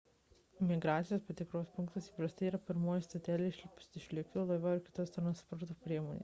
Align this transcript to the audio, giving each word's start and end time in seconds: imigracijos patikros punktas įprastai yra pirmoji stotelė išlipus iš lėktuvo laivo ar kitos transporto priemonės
imigracijos 0.67 1.25
patikros 1.27 1.67
punktas 1.75 2.07
įprastai 2.11 2.47
yra 2.49 2.61
pirmoji 2.71 3.05
stotelė 3.09 3.51
išlipus 3.53 3.93
iš 4.03 4.09
lėktuvo 4.21 4.47
laivo 4.55 4.73
ar 4.75 4.83
kitos 4.89 5.17
transporto 5.19 5.79
priemonės 5.87 6.19